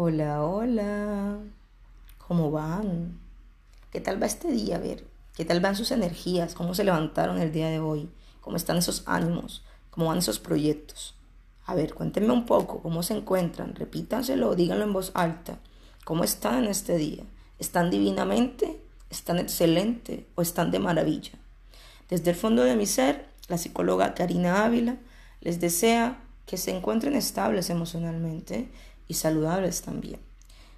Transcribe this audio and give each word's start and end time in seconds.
Hola, 0.00 0.44
hola. 0.44 1.40
¿Cómo 2.18 2.52
van? 2.52 3.18
¿Qué 3.90 4.00
tal 4.00 4.22
va 4.22 4.26
este 4.26 4.46
día? 4.52 4.76
A 4.76 4.78
ver, 4.78 5.04
¿qué 5.36 5.44
tal 5.44 5.58
van 5.58 5.74
sus 5.74 5.90
energías? 5.90 6.54
¿Cómo 6.54 6.72
se 6.72 6.84
levantaron 6.84 7.40
el 7.40 7.50
día 7.50 7.68
de 7.68 7.80
hoy? 7.80 8.08
¿Cómo 8.40 8.56
están 8.56 8.76
esos 8.76 9.02
ánimos? 9.06 9.64
¿Cómo 9.90 10.06
van 10.06 10.18
esos 10.18 10.38
proyectos? 10.38 11.16
A 11.66 11.74
ver, 11.74 11.94
cuéntenme 11.94 12.32
un 12.32 12.46
poco 12.46 12.80
cómo 12.80 13.02
se 13.02 13.14
encuentran. 13.14 13.74
Repítanselo, 13.74 14.54
díganlo 14.54 14.84
en 14.84 14.92
voz 14.92 15.10
alta. 15.14 15.58
¿Cómo 16.04 16.22
están 16.22 16.62
en 16.62 16.70
este 16.70 16.96
día? 16.96 17.24
¿Están 17.58 17.90
divinamente? 17.90 18.80
¿Están 19.10 19.40
excelente? 19.40 20.28
¿O 20.36 20.42
están 20.42 20.70
de 20.70 20.78
maravilla? 20.78 21.32
Desde 22.08 22.30
el 22.30 22.36
fondo 22.36 22.62
de 22.62 22.76
mi 22.76 22.86
ser, 22.86 23.26
la 23.48 23.58
psicóloga 23.58 24.14
Karina 24.14 24.64
Ávila 24.64 24.94
les 25.40 25.58
desea 25.58 26.20
que 26.46 26.56
se 26.56 26.70
encuentren 26.70 27.16
estables 27.16 27.68
emocionalmente 27.68 28.70
y 29.08 29.14
saludables 29.14 29.82
también. 29.82 30.20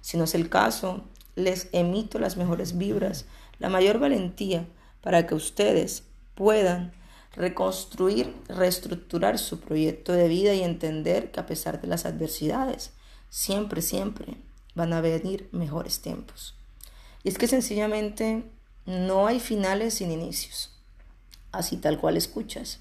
Si 0.01 0.17
no 0.17 0.23
es 0.23 0.33
el 0.33 0.49
caso, 0.49 1.03
les 1.35 1.67
emito 1.71 2.17
las 2.17 2.37
mejores 2.37 2.77
vibras, 2.77 3.25
la 3.59 3.69
mayor 3.69 3.99
valentía 3.99 4.65
para 5.01 5.27
que 5.27 5.35
ustedes 5.35 6.03
puedan 6.35 6.93
reconstruir, 7.33 8.35
reestructurar 8.47 9.37
su 9.37 9.59
proyecto 9.59 10.13
de 10.13 10.27
vida 10.27 10.53
y 10.53 10.63
entender 10.63 11.31
que 11.31 11.39
a 11.39 11.45
pesar 11.45 11.79
de 11.81 11.87
las 11.87 12.05
adversidades, 12.05 12.91
siempre, 13.29 13.81
siempre 13.81 14.37
van 14.75 14.93
a 14.93 15.01
venir 15.01 15.47
mejores 15.51 16.01
tiempos. 16.01 16.55
Y 17.23 17.29
es 17.29 17.37
que 17.37 17.47
sencillamente 17.47 18.43
no 18.85 19.27
hay 19.27 19.39
finales 19.39 19.95
sin 19.95 20.11
inicios, 20.11 20.75
así 21.51 21.77
tal 21.77 21.99
cual 21.99 22.17
escuchas. 22.17 22.79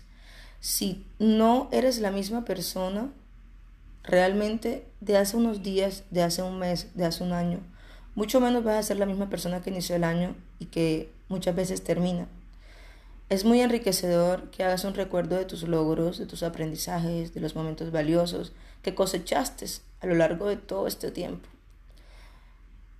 Si 0.60 1.06
no 1.18 1.68
eres 1.72 1.98
la 1.98 2.10
misma 2.10 2.44
persona 2.44 3.12
realmente 4.02 4.86
de 5.00 5.16
hace 5.16 5.36
unos 5.36 5.62
días, 5.62 6.04
de 6.10 6.22
hace 6.22 6.42
un 6.42 6.58
mes, 6.58 6.88
de 6.94 7.04
hace 7.04 7.22
un 7.22 7.32
año, 7.32 7.60
mucho 8.14 8.40
menos 8.40 8.64
vas 8.64 8.76
a 8.76 8.82
ser 8.82 8.98
la 8.98 9.06
misma 9.06 9.30
persona 9.30 9.62
que 9.62 9.70
inició 9.70 9.96
el 9.96 10.04
año 10.04 10.34
y 10.58 10.66
que 10.66 11.12
muchas 11.28 11.54
veces 11.54 11.84
termina. 11.84 12.26
Es 13.28 13.44
muy 13.44 13.60
enriquecedor 13.60 14.50
que 14.50 14.64
hagas 14.64 14.84
un 14.84 14.94
recuerdo 14.94 15.36
de 15.36 15.44
tus 15.44 15.62
logros, 15.62 16.18
de 16.18 16.26
tus 16.26 16.42
aprendizajes, 16.42 17.32
de 17.32 17.40
los 17.40 17.54
momentos 17.54 17.92
valiosos 17.92 18.52
que 18.82 18.94
cosechaste 18.94 19.66
a 20.00 20.06
lo 20.06 20.16
largo 20.16 20.46
de 20.46 20.56
todo 20.56 20.88
este 20.88 21.12
tiempo. 21.12 21.48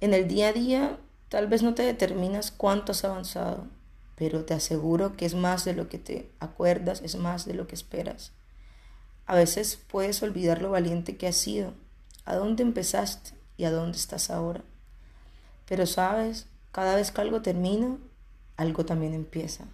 En 0.00 0.14
el 0.14 0.28
día 0.28 0.48
a 0.48 0.52
día 0.52 0.98
tal 1.28 1.48
vez 1.48 1.62
no 1.62 1.74
te 1.74 1.82
determinas 1.82 2.52
cuánto 2.52 2.92
has 2.92 3.04
avanzado, 3.04 3.66
pero 4.14 4.44
te 4.44 4.54
aseguro 4.54 5.16
que 5.16 5.26
es 5.26 5.34
más 5.34 5.64
de 5.64 5.74
lo 5.74 5.88
que 5.88 5.98
te 5.98 6.30
acuerdas, 6.38 7.02
es 7.02 7.16
más 7.16 7.44
de 7.44 7.54
lo 7.54 7.66
que 7.66 7.74
esperas. 7.74 8.32
A 9.30 9.36
veces 9.36 9.78
puedes 9.86 10.24
olvidar 10.24 10.60
lo 10.60 10.72
valiente 10.72 11.16
que 11.16 11.28
has 11.28 11.36
sido, 11.36 11.72
a 12.24 12.34
dónde 12.34 12.64
empezaste 12.64 13.30
y 13.56 13.62
a 13.62 13.70
dónde 13.70 13.96
estás 13.96 14.28
ahora. 14.28 14.64
Pero 15.68 15.86
sabes, 15.86 16.48
cada 16.72 16.96
vez 16.96 17.12
que 17.12 17.20
algo 17.20 17.40
termina, 17.40 17.96
algo 18.56 18.84
también 18.84 19.14
empieza. 19.14 19.66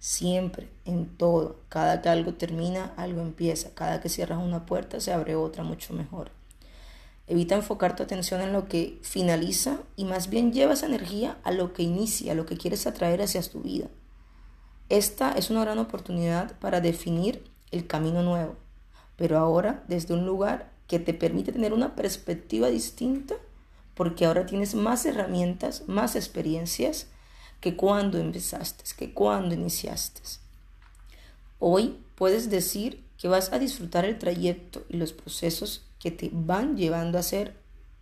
Siempre, 0.00 0.68
en 0.84 1.06
todo, 1.06 1.60
cada 1.68 2.02
que 2.02 2.08
algo 2.08 2.34
termina, 2.34 2.94
algo 2.96 3.20
empieza. 3.20 3.72
Cada 3.76 4.00
que 4.00 4.08
cierras 4.08 4.42
una 4.42 4.66
puerta, 4.66 4.98
se 4.98 5.12
abre 5.12 5.36
otra 5.36 5.62
mucho 5.62 5.94
mejor. 5.94 6.32
Evita 7.28 7.54
enfocar 7.54 7.94
tu 7.94 8.02
atención 8.02 8.40
en 8.40 8.52
lo 8.52 8.66
que 8.66 8.98
finaliza 9.02 9.78
y 9.94 10.04
más 10.04 10.30
bien 10.30 10.52
lleva 10.52 10.74
esa 10.74 10.86
energía 10.86 11.38
a 11.44 11.52
lo 11.52 11.74
que 11.74 11.84
inicia, 11.84 12.32
a 12.32 12.34
lo 12.34 12.44
que 12.44 12.56
quieres 12.56 12.88
atraer 12.88 13.22
hacia 13.22 13.40
tu 13.40 13.60
vida. 13.60 13.86
Esta 14.88 15.30
es 15.30 15.48
una 15.48 15.60
gran 15.60 15.78
oportunidad 15.78 16.58
para 16.58 16.80
definir 16.80 17.44
el 17.70 17.86
camino 17.86 18.24
nuevo, 18.24 18.56
pero 19.16 19.38
ahora 19.38 19.84
desde 19.88 20.14
un 20.14 20.26
lugar 20.26 20.70
que 20.86 20.98
te 20.98 21.14
permite 21.14 21.52
tener 21.52 21.72
una 21.72 21.96
perspectiva 21.96 22.68
distinta, 22.68 23.34
porque 23.94 24.26
ahora 24.26 24.46
tienes 24.46 24.74
más 24.74 25.04
herramientas, 25.06 25.84
más 25.88 26.16
experiencias 26.16 27.08
que 27.60 27.76
cuando 27.76 28.18
empezaste, 28.18 28.84
que 28.96 29.12
cuando 29.12 29.54
iniciaste. 29.54 30.20
Hoy 31.58 31.98
puedes 32.14 32.50
decir 32.50 33.02
que 33.18 33.28
vas 33.28 33.52
a 33.52 33.58
disfrutar 33.58 34.04
el 34.04 34.18
trayecto 34.18 34.84
y 34.88 34.98
los 34.98 35.12
procesos 35.12 35.86
que 35.98 36.10
te 36.10 36.30
van 36.32 36.76
llevando 36.76 37.18
a 37.18 37.22
ser 37.22 37.56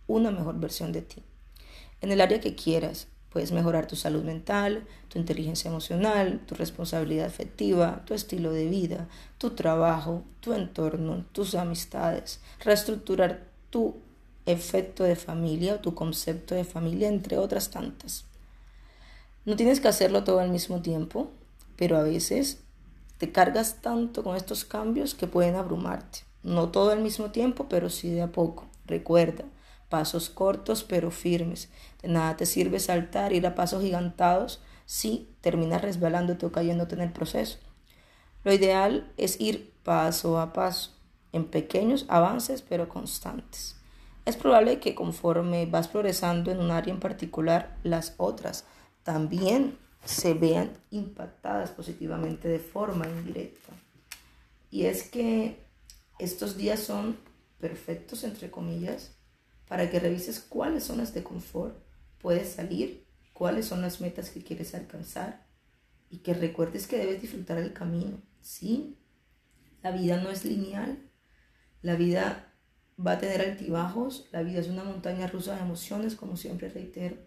una 0.07 0.31
mejor 0.31 0.59
versión 0.59 0.91
de 0.91 1.01
ti. 1.01 1.23
En 2.01 2.11
el 2.11 2.21
área 2.21 2.41
que 2.41 2.55
quieras, 2.55 3.07
Puedes 3.35 3.51
mejorar 3.51 3.85
tu 3.85 3.97
salud 3.97 4.23
mental, 4.23 4.85
tu 5.09 5.19
inteligencia 5.19 5.67
emocional, 5.69 6.39
tu 6.45 6.55
responsabilidad 6.55 7.25
afectiva, 7.25 8.01
tu 8.05 8.13
estilo 8.13 8.53
de 8.53 8.65
vida, 8.67 9.09
tu 9.37 9.49
trabajo, 9.49 10.23
tu 10.39 10.53
entorno, 10.53 11.25
tus 11.33 11.53
amistades, 11.53 12.39
reestructurar 12.63 13.43
tu 13.71 13.97
efecto 14.45 15.03
de 15.03 15.17
familia 15.17 15.73
o 15.73 15.79
tu 15.79 15.93
concepto 15.93 16.55
de 16.55 16.63
familia, 16.63 17.09
entre 17.09 17.37
otras 17.37 17.71
tantas. 17.71 18.23
No 19.43 19.57
tienes 19.57 19.81
que 19.81 19.89
hacerlo 19.89 20.23
todo 20.23 20.39
al 20.39 20.49
mismo 20.49 20.81
tiempo, 20.81 21.29
pero 21.75 21.97
a 21.97 22.03
veces 22.03 22.59
te 23.17 23.33
cargas 23.33 23.81
tanto 23.81 24.23
con 24.23 24.37
estos 24.37 24.63
cambios 24.63 25.13
que 25.13 25.27
pueden 25.27 25.55
abrumarte. 25.55 26.19
No 26.41 26.69
todo 26.69 26.91
al 26.91 27.01
mismo 27.01 27.31
tiempo, 27.31 27.67
pero 27.67 27.89
sí 27.89 28.11
de 28.11 28.21
a 28.21 28.31
poco. 28.31 28.65
Recuerda, 28.85 29.43
pasos 29.89 30.29
cortos 30.29 30.83
pero 30.83 31.11
firmes. 31.11 31.69
De 32.01 32.07
nada 32.07 32.37
te 32.37 32.45
sirve 32.45 32.79
saltar, 32.79 33.33
ir 33.33 33.45
a 33.47 33.55
pasos 33.55 33.81
gigantados 33.81 34.61
si 34.85 35.29
terminas 35.41 35.81
resbalándote 35.81 36.45
o 36.45 36.51
cayéndote 36.51 36.95
en 36.95 37.01
el 37.01 37.11
proceso. 37.11 37.57
Lo 38.43 38.53
ideal 38.53 39.11
es 39.17 39.41
ir 39.41 39.73
paso 39.83 40.39
a 40.39 40.53
paso, 40.53 40.91
en 41.31 41.45
pequeños 41.45 42.05
avances 42.07 42.61
pero 42.61 42.87
constantes. 42.87 43.75
Es 44.25 44.37
probable 44.37 44.79
que 44.79 44.95
conforme 44.95 45.65
vas 45.65 45.87
progresando 45.87 46.51
en 46.51 46.59
un 46.59 46.71
área 46.71 46.93
en 46.93 46.99
particular, 46.99 47.77
las 47.83 48.13
otras 48.17 48.65
también 49.03 49.77
se 50.03 50.33
vean 50.33 50.71
impactadas 50.91 51.71
positivamente 51.71 52.47
de 52.47 52.59
forma 52.59 53.07
indirecta. 53.07 53.73
Y 54.71 54.85
es 54.85 55.03
que 55.03 55.59
estos 56.19 56.57
días 56.57 56.79
son 56.79 57.17
perfectos, 57.59 58.23
entre 58.23 58.51
comillas, 58.51 59.14
para 59.67 59.89
que 59.89 59.99
revises 59.99 60.39
cuáles 60.39 60.83
zonas 60.83 61.13
de 61.13 61.23
confort 61.23 61.77
puedes 62.19 62.49
salir, 62.49 63.05
cuáles 63.33 63.65
son 63.65 63.81
las 63.81 64.01
metas 64.01 64.29
que 64.29 64.43
quieres 64.43 64.73
alcanzar 64.75 65.45
y 66.09 66.19
que 66.19 66.33
recuerdes 66.33 66.87
que 66.87 66.97
debes 66.97 67.21
disfrutar 67.21 67.57
el 67.57 67.73
camino. 67.73 68.21
Sí, 68.41 68.97
la 69.83 69.91
vida 69.91 70.21
no 70.21 70.29
es 70.29 70.45
lineal, 70.45 70.97
la 71.81 71.95
vida 71.95 72.53
va 73.05 73.13
a 73.13 73.19
tener 73.19 73.41
altibajos, 73.41 74.27
la 74.31 74.41
vida 74.41 74.59
es 74.59 74.67
una 74.67 74.83
montaña 74.83 75.27
rusa 75.27 75.55
de 75.55 75.61
emociones, 75.61 76.15
como 76.15 76.37
siempre 76.37 76.69
reitero, 76.69 77.17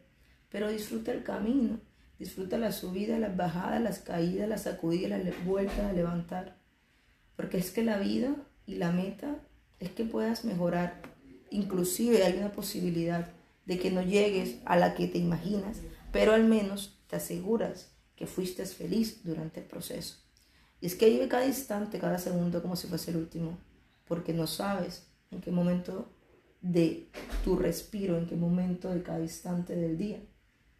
pero 0.48 0.68
disfruta 0.68 1.12
el 1.12 1.22
camino, 1.22 1.80
disfruta 2.18 2.58
la 2.58 2.72
subida, 2.72 3.18
las 3.18 3.36
bajadas, 3.36 3.80
las 3.80 3.98
caídas, 3.98 4.48
las 4.48 4.62
sacudidas, 4.62 5.24
las 5.24 5.44
vueltas 5.44 5.80
a 5.80 5.92
levantar, 5.92 6.56
porque 7.36 7.58
es 7.58 7.70
que 7.70 7.84
la 7.84 7.98
vida 7.98 8.34
y 8.66 8.76
la 8.76 8.90
meta 8.90 9.36
es 9.78 9.90
que 9.90 10.04
puedas 10.04 10.44
mejorar 10.44 11.02
Inclusive 11.50 12.22
hay 12.24 12.38
una 12.38 12.52
posibilidad 12.52 13.30
de 13.66 13.78
que 13.78 13.90
no 13.90 14.02
llegues 14.02 14.56
a 14.64 14.76
la 14.76 14.94
que 14.94 15.06
te 15.08 15.18
imaginas, 15.18 15.78
pero 16.12 16.32
al 16.32 16.44
menos 16.44 16.98
te 17.06 17.16
aseguras 17.16 17.90
que 18.16 18.26
fuiste 18.26 18.64
feliz 18.66 19.22
durante 19.24 19.60
el 19.60 19.66
proceso. 19.66 20.16
Y 20.80 20.86
es 20.86 20.94
que 20.94 21.08
vive 21.08 21.28
cada 21.28 21.46
instante, 21.46 21.98
cada 21.98 22.18
segundo 22.18 22.62
como 22.62 22.76
si 22.76 22.86
fuese 22.86 23.10
el 23.10 23.18
último, 23.18 23.58
porque 24.06 24.32
no 24.32 24.46
sabes 24.46 25.06
en 25.30 25.40
qué 25.40 25.50
momento 25.50 26.10
de 26.60 27.10
tu 27.44 27.56
respiro, 27.56 28.16
en 28.16 28.26
qué 28.26 28.36
momento 28.36 28.90
de 28.90 29.02
cada 29.02 29.20
instante 29.20 29.76
del 29.76 29.98
día, 29.98 30.20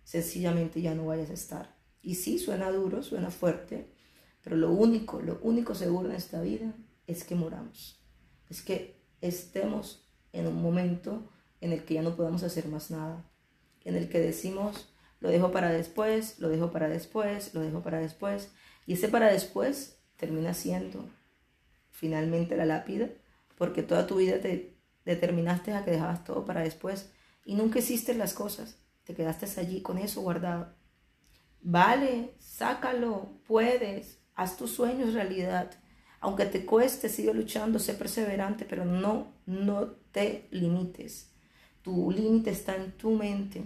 sencillamente 0.05 0.81
ya 0.81 0.95
no 0.95 1.07
vayas 1.07 1.31
a 1.31 1.35
estar. 1.35 1.77
Y 2.03 2.15
sí, 2.15 2.39
suena 2.39 2.71
duro, 2.71 3.03
suena 3.03 3.31
fuerte, 3.31 3.93
pero 4.43 4.57
lo 4.57 4.71
único, 4.71 5.21
lo 5.21 5.39
único 5.43 5.75
seguro 5.75 6.09
en 6.09 6.17
esta 6.17 6.41
vida 6.41 6.75
es 7.07 7.25
que 7.25 7.35
moramos, 7.35 8.01
es 8.49 8.63
que 8.63 9.01
estemos 9.21 10.08
en 10.39 10.47
un 10.47 10.63
momento 10.63 11.31
en 11.61 11.73
el 11.73 11.85
que 11.85 11.95
ya 11.95 12.03
no 12.03 12.17
podemos 12.17 12.43
hacer 12.43 12.69
más 12.69 12.91
nada, 12.91 13.25
en 13.85 13.97
el 13.97 14.09
que 14.09 14.21
decimos, 14.21 14.89
lo 15.21 15.31
dejo 15.31 15.51
para 15.51 15.71
después, 15.71 16.39
lo 16.39 16.49
dejo 16.49 16.71
para 16.71 16.89
después, 16.89 17.55
lo 17.55 17.61
dejo 17.61 17.83
para 17.83 17.99
después, 17.99 18.51
y 18.87 18.95
ese 18.95 19.09
para 19.09 19.31
después 19.31 19.99
termina 20.17 20.55
siendo 20.55 21.09
finalmente 21.91 22.57
la 22.57 22.67
lápida, 22.67 23.09
porque 23.57 23.83
toda 23.83 24.07
tu 24.07 24.17
vida 24.17 24.41
te 24.41 24.77
determinaste 25.05 25.73
a 25.73 25.85
que 25.85 25.91
dejabas 25.91 26.25
todo 26.25 26.45
para 26.45 26.61
después 26.61 27.11
y 27.45 27.55
nunca 27.55 27.81
hiciste 27.81 28.15
las 28.15 28.35
cosas, 28.35 28.79
te 29.05 29.15
quedaste 29.15 29.61
allí 29.61 29.83
con 29.83 29.99
eso 29.99 30.21
guardado. 30.21 30.75
Vale, 31.61 32.35
sácalo, 32.39 33.41
puedes, 33.47 34.21
haz 34.35 34.57
tus 34.57 34.71
sueños 34.71 35.15
realidad. 35.15 35.71
Aunque 36.21 36.47
te 36.47 36.65
cueste, 36.65 37.09
sigue 37.09 37.33
luchando, 37.33 37.79
sé 37.79 37.95
perseverante, 37.95 38.65
pero 38.65 38.85
no, 38.85 39.29
no 39.47 39.87
te 40.13 40.49
limites. 40.51 41.31
Tu 41.83 42.11
límite 42.11 42.51
está 42.51 42.77
en 42.77 42.93
tu 42.93 43.11
mente 43.11 43.65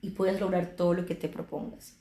y 0.00 0.10
puedes 0.10 0.40
lograr 0.40 0.76
todo 0.76 0.94
lo 0.94 1.04
que 1.06 1.14
te 1.14 1.28
propongas. 1.28 1.96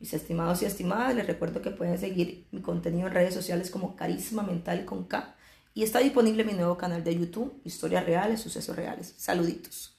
Mis 0.00 0.14
estimados 0.14 0.62
y 0.62 0.64
estimadas, 0.64 1.14
les 1.14 1.26
recuerdo 1.26 1.60
que 1.60 1.70
pueden 1.70 1.98
seguir 1.98 2.46
mi 2.52 2.60
contenido 2.60 3.08
en 3.08 3.14
redes 3.14 3.34
sociales 3.34 3.70
como 3.70 3.96
Carisma 3.96 4.42
Mental 4.42 4.84
con 4.84 5.04
K 5.04 5.34
y 5.74 5.82
está 5.82 6.00
disponible 6.00 6.44
mi 6.44 6.54
nuevo 6.54 6.76
canal 6.76 7.04
de 7.04 7.16
YouTube, 7.16 7.60
Historias 7.64 8.04
Reales, 8.04 8.40
Sucesos 8.40 8.74
Reales. 8.74 9.14
Saluditos. 9.16 9.96